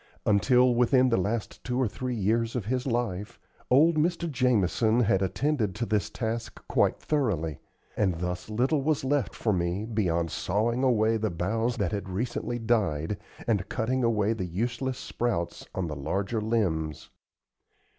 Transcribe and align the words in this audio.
Until 0.25 0.73
within 0.73 1.09
the 1.09 1.17
last 1.17 1.63
two 1.63 1.79
or 1.79 1.87
three 1.87 2.15
years 2.15 2.55
of 2.55 2.65
his 2.65 2.87
life, 2.87 3.39
old 3.69 3.97
Mr. 3.97 4.27
Jamison 4.27 5.01
had 5.01 5.21
attended 5.21 5.75
to 5.75 5.85
this 5.85 6.09
task 6.09 6.59
quite 6.67 6.99
thoroughly; 6.99 7.59
and 7.95 8.15
thus 8.15 8.49
little 8.49 8.81
was 8.81 9.03
left 9.03 9.35
for 9.35 9.53
me 9.53 9.85
beyond 9.85 10.31
sawing 10.31 10.83
away 10.83 11.17
the 11.17 11.29
boughs 11.29 11.77
that 11.77 11.91
had 11.91 12.09
recently 12.09 12.57
died, 12.57 13.19
and 13.45 13.69
cutting 13.69 14.03
out 14.03 14.37
the 14.39 14.45
useless 14.47 14.97
sprouts 14.97 15.67
on 15.75 15.85
the 15.85 15.95
larger 15.95 16.41
limbs. 16.41 17.11